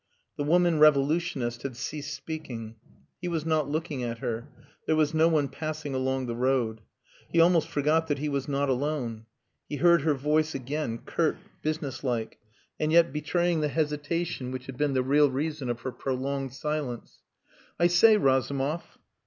[0.35, 2.75] The woman revolutionist had ceased speaking;
[3.21, 4.47] he was not looking at her;
[4.87, 6.81] there was no one passing along the road.
[7.29, 9.27] He almost forgot that he was not alone.
[9.69, 12.39] He heard her voice again, curt, businesslike,
[12.79, 17.21] and yet betraying the hesitation which had been the real reason of her prolonged silence.
[17.79, 18.81] "I say, Razumov!"